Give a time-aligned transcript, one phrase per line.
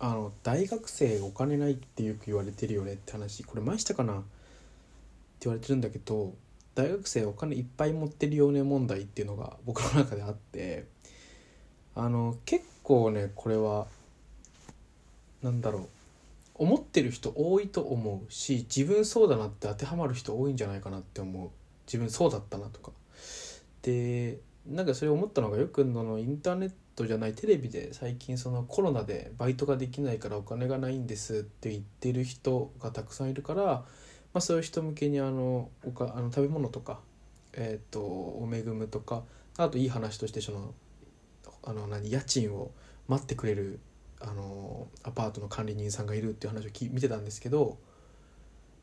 [0.00, 3.44] あの大学生お金ないってよく言われてるよねって話。
[3.44, 4.14] これ前したかな？
[4.14, 4.24] って
[5.40, 6.34] 言われてるんだけど
[6.74, 10.86] 大学生お金いっぱい持ってるよね問題っていうのが僕の中であって。
[11.94, 13.86] あの結構ねこれは
[15.42, 15.88] なんだろう。
[16.54, 21.50] 思ってる人多いと思うし自分そうだなって当てはまる人多いんじゃないかなって思う。
[21.86, 22.92] 自分そうだったなとか。
[23.82, 33.84] でなんかそれ思ったのがよくのインターネットトじゃないテレビで最近そのコロナでバイトができないからお金がないんですって言ってる人がたくさんいるから、ま
[34.34, 37.00] あ、そういう人向けにあのおかあの食べ物とか、
[37.54, 39.22] えーと、お恵むとか
[39.56, 40.74] あといい話としてその
[41.62, 42.70] あの何家賃を
[43.08, 43.80] 待ってくれる
[44.20, 47.78] あのアパートの管理人さんがいるっていう話をき見てたんですけど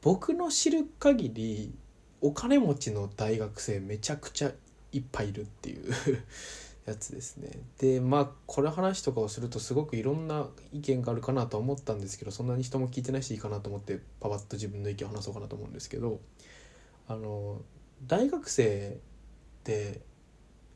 [0.01, 1.73] 僕の知る限り
[2.21, 4.51] お金持ちの大学生めちゃくちゃ
[4.91, 5.93] いっぱいいるっていう。
[6.87, 7.51] やつですね。
[7.79, 16.21] でまあこれ話とかをするとすごくいろんな意見があるかなと思ったんですけどそんなに人も聞いてないしいいかなと思ってパパッと自分の意見を話そうかなと思うんですけど
[17.09, 17.61] あの
[18.05, 18.99] 大学生
[19.59, 20.01] って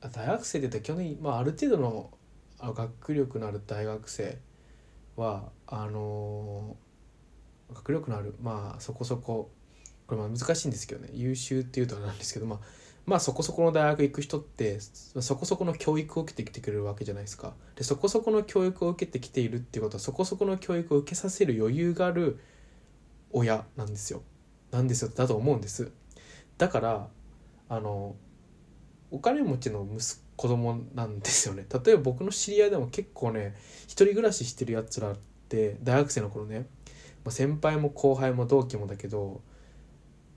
[0.02, 2.12] 大学生って言ったら基本的に、まあ、ある程度の
[2.60, 4.38] 学力のある大学生
[5.16, 6.76] はあの
[7.74, 9.50] 学力のあるまあそこそこ
[10.08, 12.60] これまあ難しいんですけどね優秀っていうとあれなんですけどまあ
[13.06, 14.80] まあそこそこの大学行く人って
[15.20, 17.54] そこそこの教育を受けてきてくれるわけじゃないですか。
[17.76, 22.40] でそこそこの教育を受けてきているっていうことはそこそこの教育を受けさせる余裕がある
[23.32, 24.22] 親なんですよ。
[24.72, 25.12] なんですよ。
[25.14, 25.92] だと思うんです。
[26.58, 27.08] だから
[27.70, 28.16] あの
[29.10, 31.66] お金持ちの息子供なんですよね。
[31.86, 35.18] 例えば僕の知り合いでも結構ね一人暮らししてるやつらっ
[35.50, 36.68] て大学生の頃ね、
[37.24, 39.42] まあ、先輩も後輩も同期もだけど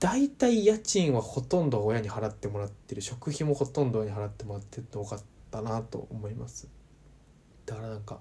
[0.05, 6.67] 大体家賃はほとんど親に払ってもらってる食費もほとんど親に払ってもらってって多かったなと思います。
[7.65, 8.19] だからなんか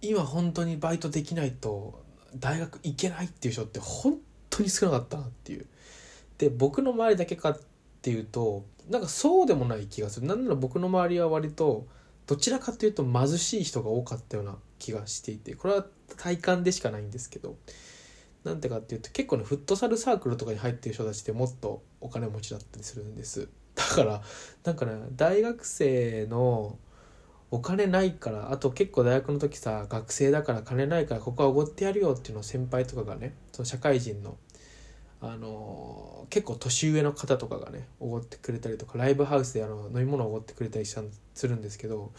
[0.00, 2.04] 今本当にバイトできないと
[2.36, 4.18] 大学行けないっていう人って本
[4.50, 5.66] 当に少なかったなっていう。
[6.38, 7.58] で僕の周りだけかっ
[8.00, 10.28] ていうとなんかそうでもない気がする。
[10.28, 11.88] なんなら僕の周りは割と
[12.28, 15.84] どちらかというと貧しい人が多かったような気がしていてこれは
[16.18, 17.56] 体感でしかないんですけど。
[18.44, 23.48] なんてかっていうと結構ねフットサルサークルとかに入ってる人たちってもっとお金持ちだったりするんです。
[23.74, 24.22] だから
[24.64, 26.78] なんかね大学生の
[27.50, 34.36] お金ないからあと結構大学の時さ学生だから金ないからここはおごってやるよっていうのを先輩とかがねその社会人の
[35.20, 41.02] あの結構年上の方とかがねおごってくれたりとかライブハウスであの飲み物おごってくれたりした
[41.34, 42.12] するんですけど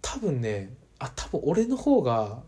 [0.00, 2.42] 多分ねあ多分俺の方が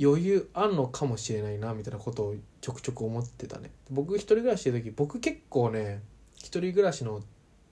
[0.00, 3.70] 余裕あんのかもしれないなみたいなことをちょくちょく思ってたね。
[3.90, 6.02] 僕一人暮らししてる時僕結構ね
[6.36, 7.20] 一人暮らしの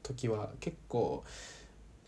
[0.02, 1.24] 時は結構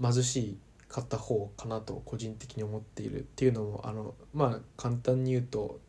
[0.01, 0.59] 貧しい
[0.89, 5.81] かった方かなと個人的に思っているっていうのもあのまあ簡単に言うと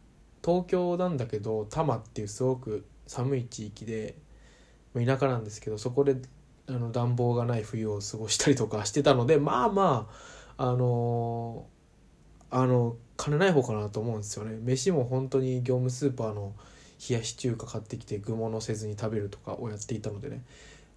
[0.43, 4.15] 東京なんだけど多摩っていうすごく寒い地域で
[4.93, 6.17] 田舎なんですけどそこで
[6.67, 10.09] あの暖房がない冬を過ごしたりとかしてたのでまあま
[10.57, 11.65] ああの
[12.51, 14.57] あの金ない方かなと思うんですよね。
[14.61, 16.53] 飯も本当に業務スーパーの
[17.09, 20.43] 冷やし中華買ってきて具物せずに食べるとかをやっていたのでね。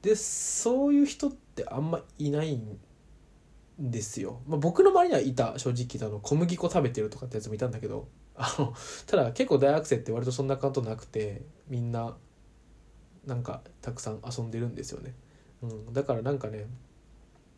[0.02, 2.78] でそういう人ってあんまいないん
[3.78, 8.08] ですよ、まあ、僕の周りにはいた正直あの小麦粉食べてるとかってやつもいたんだけど。
[8.34, 8.74] あの
[9.06, 12.16] ただ結構大学生って割とそんな感じなくてみんな
[13.26, 15.14] なんかたくさん遊んでるんですよね、
[15.62, 16.66] うん、だからなんかね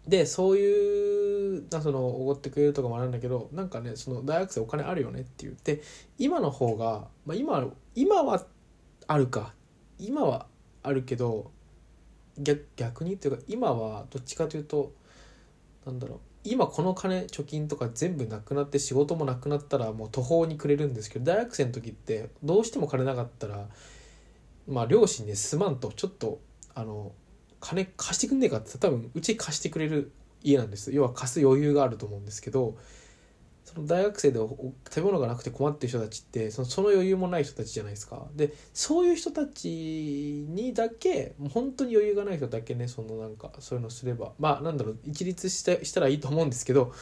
[0.06, 5.82] でそういうなそのおごってくれるとかもあるんだけどなんかねその大学生お金あるよねって言って
[6.19, 8.44] 今の方が、まあ、今今は
[9.06, 9.54] あるか。
[9.98, 10.47] 今は
[10.82, 11.50] あるけど
[12.38, 14.93] 逆逆にっていうか今はどっちかというと
[15.87, 16.19] なんだろう。
[16.47, 23.66] 今この金貯金とか全部なくなって仕事もなくなったらもう途方に暮れるんですけど大学生の時ってどうしても金なかったら
[24.69, 26.41] まあ両親にすまんとちょっと
[26.75, 27.12] あの
[27.64, 30.92] 金貸してくんねえかって多分うち貸してくれる家なんです。
[30.92, 32.76] 要は貸す余裕があると思うんですけど
[33.64, 38.26] その大学生で食べ物がなくて困ってる人たちってそのその余裕もない人たちじゃないですか。
[38.34, 44.32] でそういう人たちにだけ本当に余裕がない人だけねそのなんかそういうのすれば。
[44.38, 46.93] まあなんだろう一律したしたらいいと思うんですけど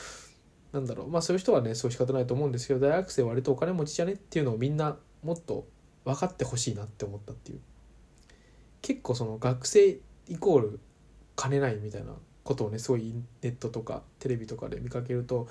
[0.71, 1.09] なんだろう。
[1.09, 5.67] まあそういう人はねそういう仕方ないと思うんですけど大学生割とお金持ちじゃねっていうのをみんなもっと
[6.05, 7.61] 分かってほしいなって思ったっていう。
[8.83, 9.99] 結構その学生
[10.29, 10.81] イコール
[11.37, 12.13] 金ないみたいな
[12.45, 15.49] ことをねすごいネットとかテレビとかで見かけると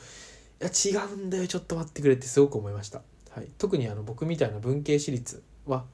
[0.62, 3.02] いや違うんだよちょっと待ってくれってすごく思いました、
[3.32, 5.86] はい、特にあの僕みたいな文系私立は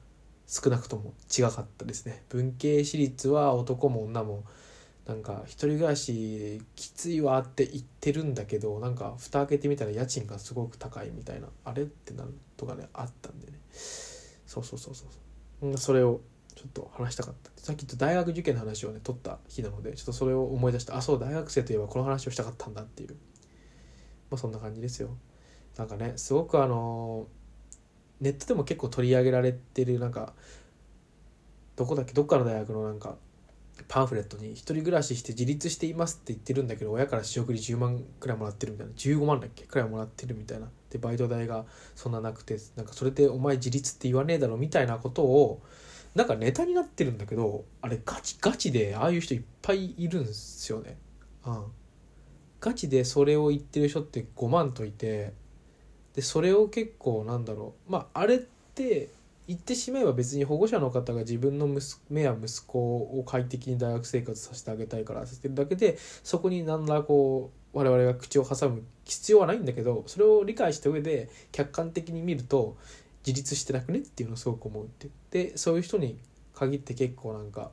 [0.46, 2.22] 少なくとも違かったですね。
[2.30, 4.44] 文系私立は男も女も
[5.06, 13.58] なんか一人暮らしきついわって言ってるんだけどなんか蓋開けてみたら家賃がすごく高いみたいなあれってなんとかねあったんでね。
[13.72, 15.04] そうそうそうそ
[15.68, 16.22] うそれを
[16.58, 17.52] ちょっと話したかった。
[17.62, 23.10] さっき言った大学受験の話をね取った日なのでちょっとそれを思い出してあそう大学生といえばこの話をしたかったんだっていう。
[24.28, 25.16] まあそんな感じですよ。
[25.76, 27.28] なんかねすごくあの
[28.20, 30.34] ネットでも結構取り上げられてるなんか
[31.76, 33.16] どこだっけどっかの大学のなんか
[33.86, 40.68] パンフレットに「一人暮らしして自立しています」って言ってるんだけど親から仕送り10万くらいもらってるみたいな15万だっけくらいもらってるみたいな。
[40.90, 45.62] でバイト代がそんななくてなんかそれでお前自立って言わねえだろみたいなことを
[46.14, 50.96] なんかネタになってるんだけどあれガチガチでああいう人いっぱいいるんですよね。
[51.46, 51.64] うん、
[52.60, 55.32] ガチでそれを言ってる人って5万といて
[56.14, 59.10] でそれを結構なんだろうまああれって
[59.46, 72.76] 言ってしまえば別に保護者の方が自分の娘や息子を快適に大学生活させてあげたいからさせてるだけでそこに何らこう我々が口を挟む必要はないんだけどそれを理解した上で客観的に見ると
[73.28, 76.18] 自立してなくねっていうのをすごく思うってでそういう人に
[76.54, 77.70] 限って結構なんか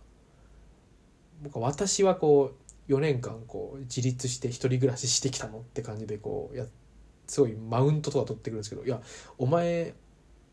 [1.42, 2.54] 僕は私はこ
[2.90, 6.66] う4年間こう自立して一人暮らししてきたのって感じでこうや
[7.28, 9.02] すごいマウントとか取ってくるんですけどいや
[9.38, 9.96] お前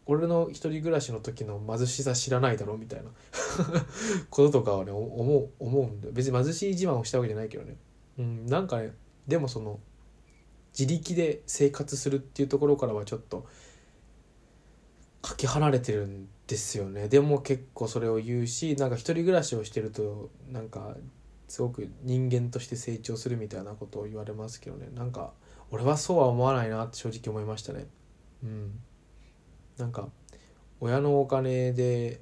[0.07, 3.11] 俺の一人暮らしの時の貧しさ知らないだろみたいな
[4.31, 7.77] こととかはね思う思うんで別に貧しい自慢をしたわけじゃないけどね。
[8.19, 8.95] うんなんかね
[9.27, 9.81] でもその
[10.79, 13.47] 自力で生活するっていうところからはちょっと
[15.23, 17.09] かけ離れてるんですよね。
[17.09, 20.97] でも結構それを言うしなんか一人暮らしをしてるとなんか
[21.49, 24.89] すごく人間として成長するみたいなことを言われますけどね。
[24.95, 25.33] なんか
[25.71, 27.87] 俺はそうは思わないなって正直思いましたね。
[28.43, 28.81] うん。
[29.79, 30.09] なんか
[30.81, 32.21] 親のお金で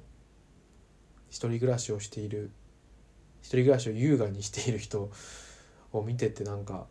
[1.29, 2.51] 一人暮らしをしている
[3.41, 5.09] 一人暮らしを優雅にしている人
[5.91, 6.85] を見ててなんか、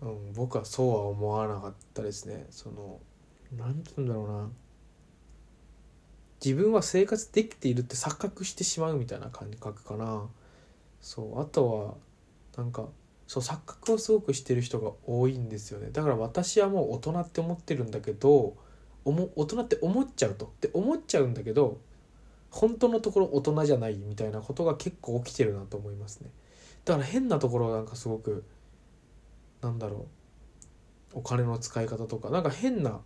[0.00, 2.46] うん、僕はそうは思わなかったですね。
[2.50, 3.00] その
[3.56, 4.50] 何て言うんだろうな。
[6.44, 10.28] 自分は生活できているって錯覚してしまうみたいな感覚かな。
[11.00, 11.98] そうあと
[12.56, 12.88] はなんか
[13.26, 15.88] そう錯覚をすごくしてる人が多いんですよね。
[15.90, 18.56] だから私はもう大人って思ってるんだけど
[19.04, 20.46] 大人って思っちゃうと。
[20.46, 21.78] って思っちゃうんだけど
[22.50, 26.30] 本当のところ大人じゃないみたいなことが結構起きてるなと思いますね。
[26.84, 28.44] だから変なところなんかすごく
[29.62, 30.06] なんだろ
[31.14, 33.00] うお金の使い方とかなんか変な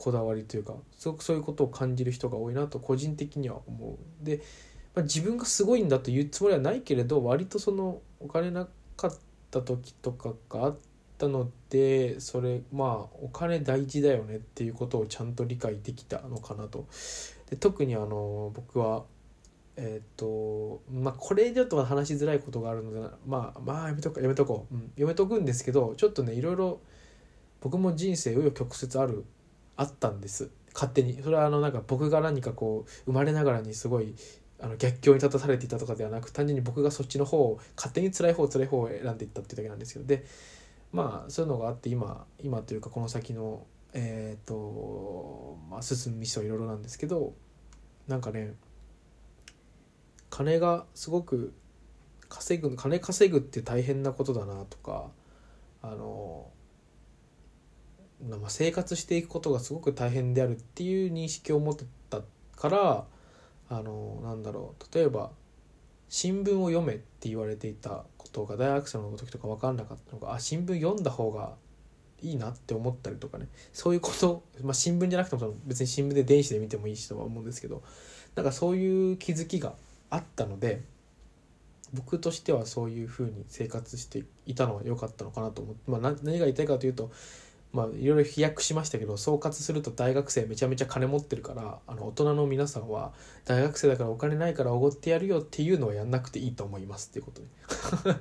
[0.00, 4.40] こだわりというかすごくそういうことを感じる人が多いなと個人的には思うで、
[4.94, 8.66] まあ、自分がすごいんだと言うつもりはないけれど割とそのお金な
[8.96, 9.14] かっ
[9.50, 10.78] た時とかがあっ
[11.18, 16.86] たのでそれまあお金大事だよねっていうことをちゃんと理解できたのかなと。
[17.50, 19.04] で特にあの僕は
[19.76, 26.80] えっ、ー、とまあこれちょっと話しづらいことがあるのでまあまあやめとこやめとこう、うん、やめとくんですけどちょっとねいろいろ
[27.60, 29.26] 僕も人生紆余曲折ある
[29.76, 30.50] あったんです。
[30.74, 31.20] 勝手に。
[31.22, 34.14] それはあのなんか僕が何かこう生まれながらにすごい
[34.62, 40.26] あの逆境に立たされていたとかではなく単純に僕がそっちの方を勝手に辛い方辛い方を選んでいったっていうだけなんですけどで
[40.92, 43.64] まあそういうのがあって今今というかこの先の
[43.94, 47.32] えっ、ー、とまあ進む道はいろいろなんですけど
[48.06, 48.52] なんかね
[50.28, 51.54] 金がすごく
[52.28, 55.10] 稼ぐ金稼ぐって大変なことだなとか
[55.82, 56.48] あの
[58.28, 62.20] まあ、生活していくことがすごく大変であるっていう認識を持ってた
[62.56, 63.04] から
[63.70, 65.30] あのなんだろう例えば
[66.08, 71.54] 新聞を読めって言われていたことが大学生の時とか分かんなかったのがあ新聞読んだ方が
[72.22, 77.82] いいなって思ったりとかねそういうこと、 まあ、新聞じゃなくても別に新聞で電子で見てもいいしとは思うんですけど
[78.34, 79.74] なんかそういう気づきが
[80.10, 80.82] あったので
[81.92, 87.10] 僕としてはそういうふうに生活していたのは良かったのかなと思って、まあ、何が言いたいかというと
[87.72, 93.12] まあいろいろ飛躍しましたけど総括すると大学生めちゃめちゃ金持ってるからあの大人の皆さんは
[93.44, 98.16] 大学生だからお金ないからおごってやるよっていうのはやんなくていいと思いますっていうことで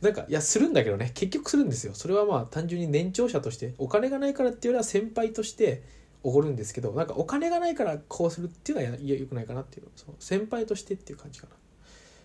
[0.02, 1.94] なんかいやするんだけどね結局するんですよ。
[1.94, 5.82] それはまあ単純に年長者としてお金がないからっていうよりは先輩として
[6.22, 9.88] おごるんですけどなんかお金がないからこうするっていうのはよくないかなっていう。
[9.96, 11.52] そう先輩としてっていう感じかな。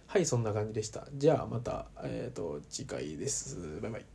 [0.07, 1.07] はいそんな感じでした。
[1.15, 3.79] じゃあまたえっ、ー、と次回です。
[3.81, 4.14] バイバイ。